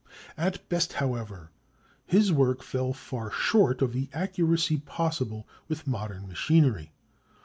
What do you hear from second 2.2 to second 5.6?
work fell far short of the accuracy possible